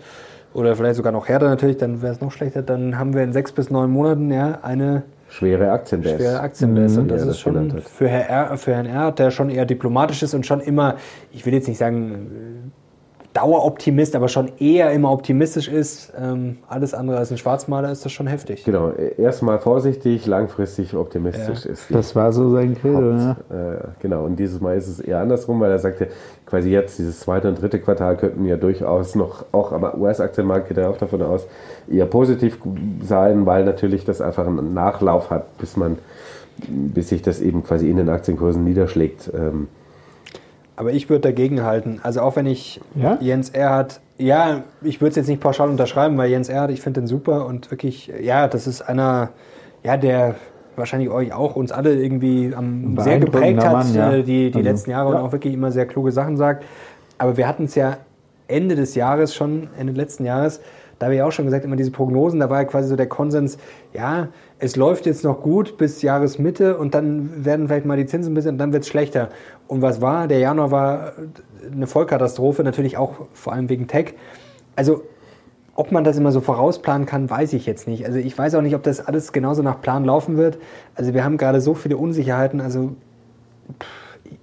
[0.54, 3.34] oder vielleicht sogar noch härter natürlich, dann wäre es noch schlechter, dann haben wir in
[3.34, 6.16] sechs bis neun Monaten ja eine Schwere Aktienbase.
[6.16, 6.96] Schwere Aktienbase.
[6.96, 9.66] Mhm, und das ja, ist schon für, Herr R, für Herrn R, der schon eher
[9.66, 10.96] diplomatisch ist und schon immer,
[11.32, 12.72] ich will jetzt nicht sagen,
[13.34, 16.12] Daueroptimist, aber schon eher immer optimistisch ist.
[16.18, 18.64] Ähm, alles andere als ein Schwarzmaler ist das schon heftig.
[18.64, 21.70] Genau, erstmal vorsichtig, langfristig optimistisch ja.
[21.70, 21.86] ist.
[21.90, 23.36] Das war so sein Credo, ne?
[23.50, 26.08] Äh, genau, und dieses Mal ist es eher andersrum, weil er sagte,
[26.46, 30.78] quasi jetzt dieses zweite und dritte Quartal könnten ja durchaus noch, auch am US-Aktienmarkt geht
[30.78, 31.46] er auch davon aus,
[31.90, 32.58] eher positiv
[33.02, 35.98] sein, weil natürlich das einfach einen Nachlauf hat, bis man,
[36.66, 39.30] bis sich das eben quasi in den Aktienkursen niederschlägt.
[39.34, 39.68] Ähm,
[40.78, 41.98] aber ich würde dagegen halten.
[42.04, 43.18] Also auch wenn ich ja?
[43.20, 47.00] Jens Erhardt, ja, ich würde es jetzt nicht pauschal unterschreiben, weil Jens Erhardt, ich finde
[47.00, 49.30] den super und wirklich, ja, das ist einer,
[49.82, 50.36] ja, der
[50.76, 54.12] wahrscheinlich euch auch uns alle irgendwie am, sehr geprägt hat, Mann, ja.
[54.12, 55.18] Äh, die, die also, letzten Jahre ja.
[55.18, 56.64] und auch wirklich immer sehr kluge Sachen sagt.
[57.18, 57.96] Aber wir hatten es ja
[58.46, 60.60] Ende des Jahres schon, Ende letzten Jahres,
[61.00, 63.08] da habe ich auch schon gesagt, immer diese Prognosen, da war ja quasi so der
[63.08, 63.58] Konsens,
[63.92, 64.28] ja,
[64.60, 68.34] es läuft jetzt noch gut bis Jahresmitte und dann werden vielleicht mal die Zinsen ein
[68.34, 69.28] bisschen und dann wird es schlechter.
[69.68, 70.26] Und was war?
[70.26, 71.12] Der Januar war
[71.70, 74.14] eine Vollkatastrophe, natürlich auch vor allem wegen Tech.
[74.74, 75.02] Also
[75.74, 78.04] ob man das immer so vorausplanen kann, weiß ich jetzt nicht.
[78.04, 80.58] Also ich weiß auch nicht, ob das alles genauso nach Plan laufen wird.
[80.96, 82.60] Also wir haben gerade so viele Unsicherheiten.
[82.60, 82.96] Also,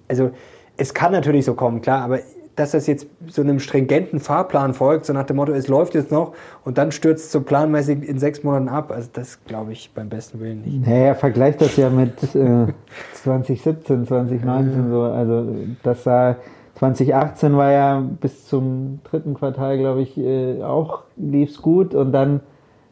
[0.08, 0.32] also
[0.78, 2.20] es kann natürlich so kommen, klar, aber
[2.56, 6.12] dass das jetzt so einem stringenten Fahrplan folgt, so nach dem Motto, es läuft jetzt
[6.12, 8.92] noch und dann stürzt es so planmäßig in sechs Monaten ab.
[8.92, 10.88] Also das glaube ich beim besten Willen nicht.
[10.88, 12.68] Naja, vergleicht das ja mit äh,
[13.14, 15.02] 2017, 2019 so.
[15.02, 15.48] Also
[15.84, 16.38] das sah
[16.76, 22.12] 2018 war ja bis zum dritten Quartal, glaube ich, äh, auch lief es gut und
[22.12, 22.42] dann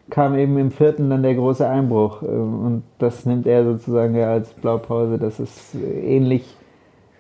[0.10, 2.22] kam eben im vierten dann der große Einbruch.
[2.22, 6.56] Äh, und das nimmt er sozusagen ja als Blaupause, dass es ähnlich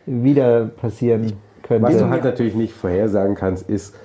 [0.05, 1.87] wieder passieren könnte.
[1.87, 3.95] Was du halt natürlich nicht vorhersagen kannst, ist,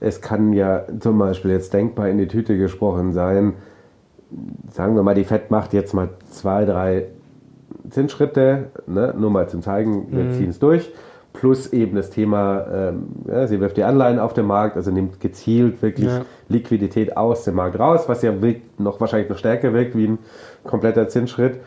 [0.00, 3.54] es kann ja zum Beispiel jetzt denkbar in die Tüte gesprochen sein,
[4.70, 7.06] sagen wir mal, die FED macht jetzt mal zwei, drei
[7.90, 10.32] Zinsschritte, ne, nur mal zum Zeigen, wir mhm.
[10.32, 10.92] ziehen es durch,
[11.32, 15.20] plus eben das Thema, ähm, ja, sie wirft die Anleihen auf den Markt, also nimmt
[15.20, 16.22] gezielt wirklich Ja.
[16.48, 20.18] Liquidität aus dem Markt raus, was ja wirkt, noch wahrscheinlich noch stärker wirkt wie ein
[20.64, 21.60] kompletter Zinsschritt.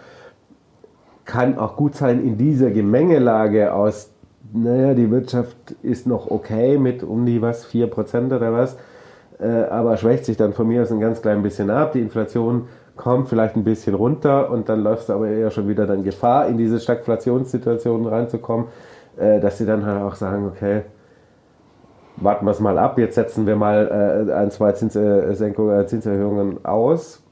[1.26, 4.12] Kann auch gut sein in dieser Gemengelage aus,
[4.54, 8.78] naja, die Wirtschaft ist noch okay mit um die was, 4% oder was,
[9.40, 11.94] äh, aber schwächt sich dann von mir aus ein ganz klein bisschen ab.
[11.94, 15.88] Die Inflation kommt vielleicht ein bisschen runter und dann läufst du aber eher schon wieder
[15.88, 18.68] dann Gefahr, in diese Stagflationssituationen reinzukommen,
[19.18, 20.82] äh, dass sie dann halt auch sagen, okay,
[22.18, 26.64] warten wir es mal ab, jetzt setzen wir mal äh, ein, zwei Zinssenkungen, äh, Zinserhöhungen
[26.66, 27.24] aus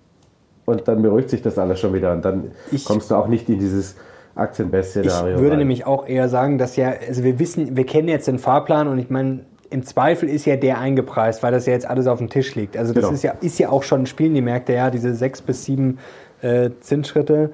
[0.66, 3.50] und dann beruhigt sich das alles schon wieder und dann Ich- kommst du auch nicht
[3.50, 3.96] in dieses
[4.34, 5.38] Ich Aktienbest-Szenario.
[5.40, 5.60] würde rein.
[5.60, 9.00] nämlich auch eher sagen, dass ja, also wir wissen, wir kennen jetzt den Fahrplan und
[9.00, 12.30] ich meine, im Zweifel ist ja der eingepreist, weil das ja jetzt alles auf dem
[12.30, 12.76] Tisch liegt.
[12.78, 13.14] Also das Genau.
[13.14, 16.00] ist ja, ist ja auch schon, spielen die Märkte ja diese sechs bis sieben
[16.42, 17.52] äh, Zinsschritte.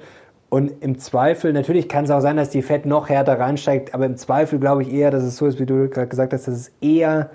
[0.48, 4.06] Und im Zweifel, natürlich kann es auch sein, dass die Fed noch härter reinsteigt, aber
[4.06, 6.54] im Zweifel glaube ich eher, dass es so ist, wie du gerade gesagt hast, dass
[6.54, 7.30] es eher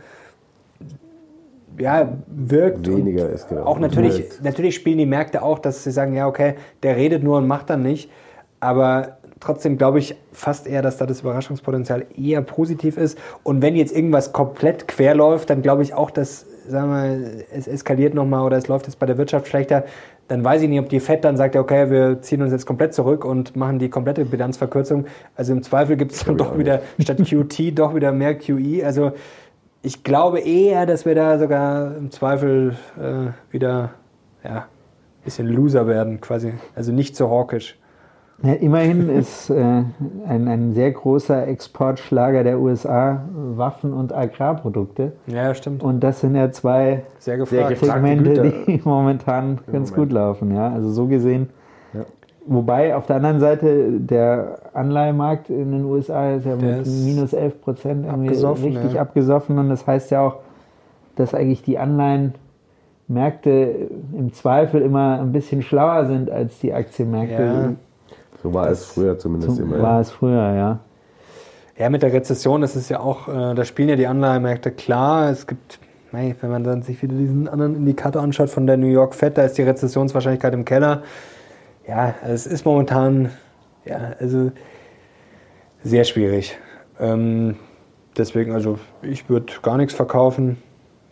[1.77, 2.88] ja, wirkt.
[2.88, 3.63] Weniger und ist, genau.
[3.63, 4.43] Auch natürlich, Wirkt.
[4.43, 7.69] natürlich spielen die Märkte auch, dass sie sagen, ja, okay, der redet nur und macht
[7.69, 8.10] dann nicht.
[8.60, 13.17] Aber trotzdem glaube ich fast eher, dass da das Überraschungspotenzial eher positiv ist.
[13.43, 17.67] Und wenn jetzt irgendwas komplett quer läuft, dann glaube ich auch, dass, sagen wir, es
[17.67, 19.84] eskaliert nochmal oder es läuft jetzt bei der Wirtschaft schlechter.
[20.30, 22.93] Dann weiß ich nicht, ob die FED dann sagt, okay, wir ziehen uns jetzt komplett
[22.93, 25.06] zurück und machen die komplette Bilanzverkürzung.
[25.36, 28.86] Also im Zweifel gibt es dann doch wieder statt QT doch wieder mehr QE.
[28.86, 29.12] Also
[29.82, 33.91] ich glaube eher, dass wir da sogar im Zweifel äh, wieder
[34.43, 36.54] ja, ein bisschen Loser werden, quasi.
[36.75, 37.81] Also nicht so hawkisch.
[38.43, 39.84] Ja, immerhin ist äh,
[40.27, 45.12] ein, ein sehr großer Exportschlager der USA Waffen und Agrarprodukte.
[45.27, 45.84] Ja, stimmt.
[45.84, 47.77] Und das sind ja zwei Sehr gefragt.
[47.77, 49.95] Segmente, die momentan ganz Moment.
[49.95, 50.56] gut laufen.
[50.56, 50.73] Ja?
[50.73, 51.49] Also so gesehen.
[51.93, 52.06] Ja.
[52.47, 57.06] Wobei auf der anderen Seite der Anleihemarkt in den USA ist ja Der mit ist
[57.06, 59.01] minus 11 Prozent irgendwie abgesoffen, richtig ja.
[59.01, 59.60] abgesoffen.
[59.60, 60.38] Und das heißt ja auch,
[61.15, 67.43] dass eigentlich die Anleihenmärkte im Zweifel immer ein bisschen schlauer sind als die Aktienmärkte.
[67.43, 67.73] Ja.
[68.43, 69.77] So war es früher zumindest Zum, immer.
[69.77, 69.84] ja.
[69.84, 70.80] war es früher, ja.
[71.77, 75.30] Ja, mit der Rezession, das ist ja auch, äh, da spielen ja die Anleihenmärkte klar.
[75.30, 75.80] Es gibt,
[76.12, 79.38] mei, wenn man dann sich wieder diesen anderen Indikator anschaut von der New York Fed,
[79.38, 81.04] da ist die Rezessionswahrscheinlichkeit im Keller.
[81.88, 83.32] Ja, es ist momentan,
[83.86, 84.51] ja, also
[85.84, 86.58] sehr schwierig.
[86.99, 87.56] Ähm,
[88.17, 90.58] deswegen, also ich würde gar nichts verkaufen.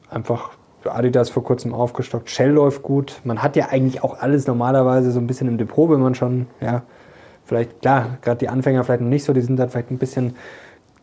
[0.09, 0.51] Einfach
[0.85, 2.29] Adidas vor kurzem aufgestockt.
[2.29, 3.19] Shell läuft gut.
[3.23, 6.47] Man hat ja eigentlich auch alles normalerweise so ein bisschen im Depot, wenn man schon,
[6.61, 6.83] ja,
[7.49, 10.35] vielleicht, klar, gerade die Anfänger vielleicht noch nicht so, die sind dann vielleicht ein bisschen,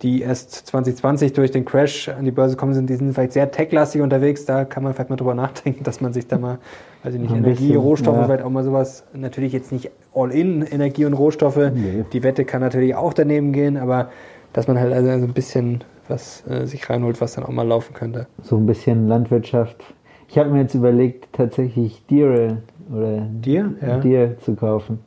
[0.03, 3.51] die erst 2020 durch den Crash an die Börse gekommen sind, die sind vielleicht sehr
[3.51, 4.45] techlastig unterwegs.
[4.47, 6.59] Da kann man vielleicht mal drüber nachdenken, dass man sich da mal,
[7.03, 8.25] weiß ich nicht, Ein Energie, bisschen, Rohstoffe, ja.
[8.25, 11.71] vielleicht auch mal sowas, natürlich jetzt nicht all in Energie und Rohstoffe.
[11.75, 12.05] Nee.
[12.13, 14.11] Die Wette kann natürlich auch daneben gehen, aber
[14.53, 17.93] dass man halt also ein bisschen was äh, sich reinholt, was dann auch mal laufen
[17.93, 18.27] könnte.
[18.43, 19.83] So ein bisschen Landwirtschaft.
[20.29, 22.59] Ich habe mir jetzt überlegt, tatsächlich Tiere
[22.95, 23.75] oder Dir?
[23.81, 23.99] Ja.
[23.99, 25.01] Deer zu kaufen.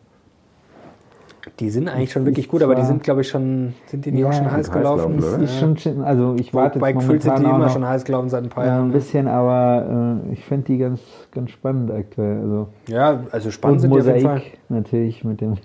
[1.60, 4.22] Die sind eigentlich schon wirklich gut, aber die sind, glaube ich, schon, sind die nicht
[4.22, 5.18] Ja, auch schon heiß heiß gelaufen?
[5.18, 5.44] gelaufen, oder?
[5.44, 8.30] Ist schon, schon- also ich warte Bei gefühlt sind die immer noch, schon heiß gelaufen
[8.30, 8.82] seit ein paar äh, Jahren.
[8.84, 8.94] ein ne?
[8.94, 12.40] bisschen, aber äh, ich finde die ganz, ganz spannend aktuell.
[12.42, 12.68] Also.
[12.88, 14.36] Ja, also spannend Und sind die auf jeden Fall.
[14.38, 15.56] Mosaik natürlich mit dem.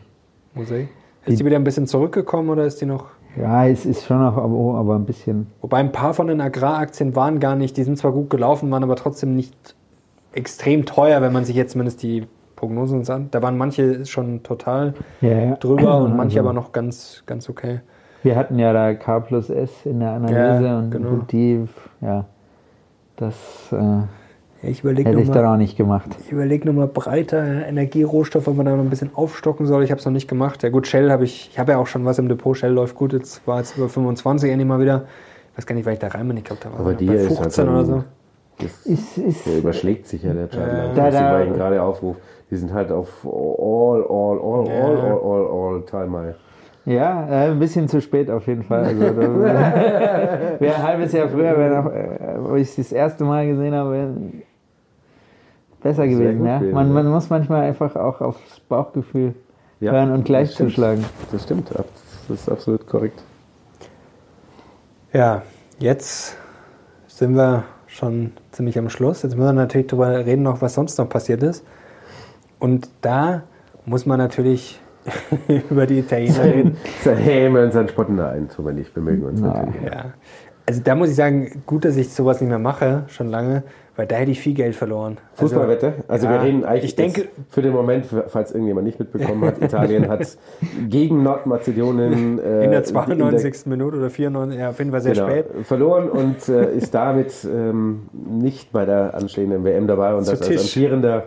[0.54, 0.88] Mosaik.
[1.26, 3.06] Ist die wieder ein bisschen zurückgekommen oder ist die noch?
[3.40, 5.46] Ja, es ist schon noch, aber, oh, aber ein bisschen.
[5.62, 8.82] Wobei ein paar von den Agraraktien waren gar nicht, die sind zwar gut gelaufen, waren
[8.84, 9.54] aber trotzdem nicht
[10.32, 13.28] extrem teuer, wenn man sich jetzt zumindest die Prognosen an.
[13.30, 15.56] Da waren manche schon total Ja, ja.
[15.56, 17.80] drüber und manche Also, aber noch ganz, ganz okay.
[18.22, 21.08] Wir hatten ja da K plus S in der Analyse Ja, und genau.
[21.30, 21.64] die,
[22.00, 22.24] ja,
[23.16, 23.34] das
[23.72, 26.08] äh, ich überlege hätte ich dann nochmal auch nicht gemacht.
[26.24, 29.84] ich überleg noch mal breiter ja, Energierohstoffe, ob man da noch ein bisschen aufstocken soll.
[29.84, 30.62] Ich habe es noch nicht gemacht.
[30.62, 32.56] Ja gut, Shell habe ich, ich habe ja auch schon was im Depot.
[32.56, 33.12] Shell läuft gut.
[33.12, 35.04] Jetzt war es über 25 endlich mal wieder.
[35.52, 36.38] Ich weiß gar nicht, weil ich da rein bin.
[36.38, 38.04] Ich glaube, da war Aber bei ist 15 halt oder so.
[38.58, 40.60] Das, Ist, ist, der überschlägt sich ja der Chart.
[40.66, 40.88] Ja.
[40.94, 42.20] Da, Da- da- da, ihn gerade aufruft.
[42.54, 44.84] Die sind halt auf all, all, all, Ja.
[44.84, 46.34] all, all, all, all time high.
[46.84, 48.84] ja, äh, ein bisschen zu spät auf jeden Fall.
[48.84, 49.16] Also, das
[50.60, 53.74] wäre ein halbes Jahr früher, wär noch, äh, wo ich es das erste Mal gesehen
[53.74, 54.14] habe,
[55.82, 56.46] besser gewesen.
[56.46, 56.60] Ja?
[56.60, 59.34] Man, man muss manchmal einfach auch aufs Bauchgefühl
[59.80, 61.04] Ja, hören und gleich das zuschlagen.
[61.32, 61.84] Das stimmt, das
[62.30, 63.20] ist absolut korrekt.
[65.12, 65.42] Ja,
[65.80, 66.36] jetzt
[67.08, 69.22] sind wir schon ziemlich am Schluss.
[69.22, 71.64] Jetzt müssen wir natürlich darüber reden, noch, was sonst noch passiert ist.
[72.58, 73.42] Und da
[73.86, 74.80] muss man natürlich
[75.70, 76.76] über die Italiener reden.
[77.04, 79.48] Hey, wir uns an Spotten ein, so wenn nicht, wir mögen uns Na.
[79.62, 79.82] natürlich.
[79.92, 80.04] Ja.
[80.66, 83.64] Also da muss ich sagen, gut, dass ich sowas nicht mehr mache, schon lange,
[83.96, 85.18] weil da hätte ich viel Geld verloren.
[85.36, 85.92] Also, Fußballwette?
[86.08, 89.58] Also, ja, wir reden eigentlich ich denke- für den Moment, falls irgendjemand nicht mitbekommen hat,
[89.62, 90.26] Italien hat
[90.88, 93.66] gegen Nordmazedonien äh, in der 92.
[93.66, 95.46] Minute oder 94, ja, auf jeden Fall sehr genau, spät.
[95.64, 100.40] verloren und äh, ist damit ähm, nicht bei der anstehenden WM dabei und Zu das
[100.40, 100.60] als Tisch.
[100.78, 101.24] amtierender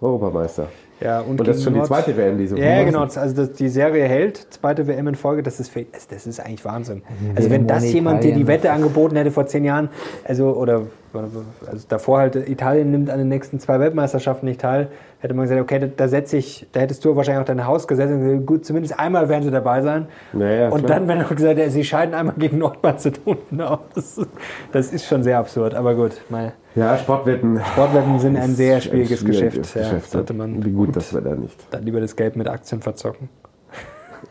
[0.00, 0.68] Europameister.
[1.00, 3.02] Ja, und, Und das ist schon die Nord- zweite WM, die so Ja, genau.
[3.02, 6.64] Also das, die Serie hält, zweite WM in Folge, das ist, also das ist eigentlich
[6.64, 7.02] Wahnsinn.
[7.34, 8.46] Also wenn das jemand dir die.
[8.46, 9.90] Wette angeboten hätte vor zehn Jahren,
[10.24, 10.82] also oder
[11.12, 15.60] also davor halt, Italien nimmt an den nächsten zwei Weltmeisterschaften nicht teil, hätte man gesagt,
[15.60, 18.46] okay, da, da setze ich, da hättest du wahrscheinlich auch dein Haus gesetzt und gesagt,
[18.46, 20.06] gut, zumindest einmal werden sie dabei sein.
[20.32, 20.98] Naja, und klar.
[21.00, 23.78] dann, wenn du gesagt hättest, sie scheiden einmal gegen Nordmazedonien aus.
[23.94, 24.28] Das, ist-
[24.72, 26.52] das ist schon sehr absurd, aber gut, mal.
[26.74, 27.58] Ja, Sportwetten.
[27.72, 29.74] Sportwetten sind ein sehr schwieriges schwieriges Geschäft.
[29.74, 30.10] Ja, Geschäft.
[30.10, 31.66] sollte man Wie gut, dass wir da nicht.
[31.72, 33.30] dann lieber das Geld mit Aktien verzocken.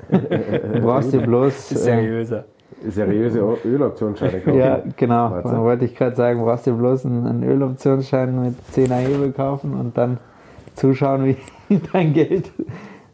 [0.09, 1.53] Du brauchst dir bloß.
[1.71, 2.45] Ist äh, seriöser.
[2.87, 4.57] Seriöse Öloptionsscheine kaufen.
[4.59, 5.31] Ja, genau.
[5.31, 5.49] Warte.
[5.49, 9.73] Da wollte ich gerade sagen, brauchst dir bloß einen, einen Öloptionsschein mit 10er Hebel kaufen
[9.73, 10.17] und dann
[10.75, 11.37] zuschauen, wie
[11.93, 12.51] dein Geld.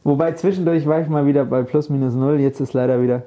[0.03, 2.39] Wobei zwischendurch war ich mal wieder bei plus minus null.
[2.39, 3.23] Jetzt ist leider wieder ein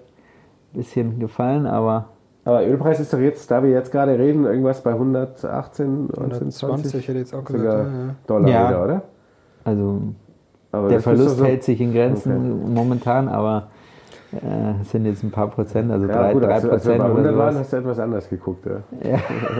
[0.78, 2.08] bisschen gefallen, aber
[2.44, 7.08] Aber Ölpreis ist doch jetzt, da wir jetzt gerade reden, irgendwas bei 118, 120 120
[7.08, 7.62] hätte jetzt auch gesagt.
[7.62, 8.14] sogar Ja.
[8.26, 8.68] Dollar Ja.
[8.68, 9.02] wieder, oder?
[9.64, 10.02] also
[10.72, 13.68] Aber der Verlust so- hält sich in Grenzen momentan, aber
[14.36, 16.98] äh, sind jetzt ein paar Prozent, also Ja, drei, gut, drei als, als wir Prozent
[16.98, 18.66] bei 100 oder waren, hast du etwas anders geguckt.
[18.66, 19.10] Ja.
[19.10, 19.18] Ja.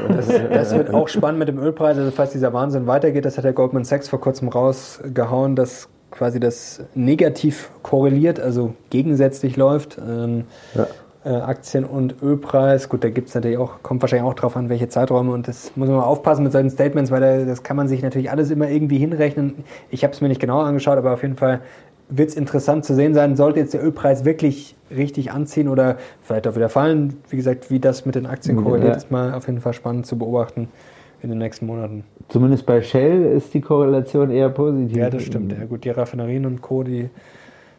[0.08, 1.96] Das, das wird auch spannend mit dem Ölpreis.
[1.98, 6.38] Also falls dieser Wahnsinn weitergeht, das hat der Goldman Sachs vor kurzem rausgehauen, dass quasi
[6.40, 9.98] das negativ korreliert, also gegensätzlich läuft.
[9.98, 10.87] Ähm, Ja.
[11.24, 12.88] äh, Aktien und Ölpreis.
[12.88, 15.72] Gut, da gibt es natürlich auch, kommt wahrscheinlich auch drauf an, welche Zeiträume und das
[15.74, 18.50] muss man mal aufpassen mit solchen Statements, weil da, das kann man sich natürlich alles
[18.50, 19.64] immer irgendwie hinrechnen.
[19.90, 21.60] Ich habe es mir nicht genau angeschaut, aber auf jeden Fall
[22.09, 26.47] wird es interessant zu sehen sein, sollte jetzt der Ölpreis wirklich richtig anziehen oder vielleicht
[26.47, 27.17] auch wieder fallen.
[27.31, 28.97] Wie gesagt, wie das mit den Aktien korreliert, Ja.
[28.97, 30.69] ist mal auf jeden Fall spannend zu beobachten
[31.23, 32.05] in den nächsten Monaten.
[32.29, 34.97] Zumindest bei Shell ist die Korrelation eher positiv.
[34.97, 35.53] Ja, das stimmt.
[35.53, 37.09] Ja, gut, die Raffinerien und Co., die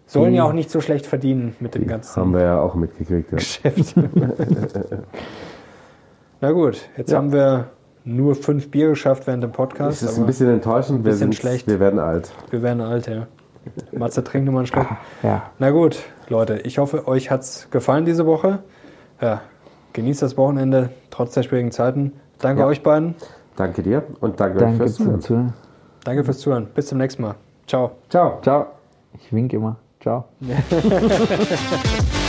[0.07, 3.31] sollen ja auch nicht so schlecht verdienen mit dem ganzen Haben wir ja auch mitgekriegt.
[3.31, 3.37] Ja.
[3.37, 3.95] Geschäft.
[6.41, 7.17] Na gut, jetzt Ja.
[7.17, 7.67] haben wir
[8.03, 10.03] nur fünf Bier geschafft während dem Podcast.
[10.03, 10.99] ist ein bisschen enttäuschend.
[10.99, 11.67] Wir, bisschen sind, schlecht.
[11.67, 12.31] wir werden alt.
[12.51, 13.27] wir werden alt, ja.
[13.91, 14.87] Matze, trink nochmal einen Schluck.
[15.23, 15.43] Ja.
[15.59, 18.59] Na gut, Leute, ich hoffe, euch hat's gefallen diese Woche.
[19.21, 19.41] Ja,
[19.93, 22.13] genießt das Wochenende trotz der schwierigen Zeiten.
[22.39, 22.67] Danke Ja.
[22.67, 23.15] euch beiden.
[23.55, 25.21] Danke dir und danke, euch Danke fürs Zuhören.
[25.21, 25.53] Zuhören.
[26.03, 26.67] Danke fürs Zuhören.
[26.75, 27.35] Bis zum nächsten Mal.
[27.67, 27.91] Ciao.
[28.09, 28.39] Ciao.
[28.41, 28.67] Ciao.
[29.13, 29.77] Ich wink immer.
[30.01, 30.25] Ciao.